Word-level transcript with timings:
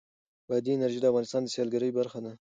بادي 0.47 0.71
انرژي 0.75 0.99
د 1.01 1.05
افغانستان 1.11 1.41
د 1.43 1.47
سیلګرۍ 1.55 1.91
برخه 1.99 2.19
ده. 2.25 2.31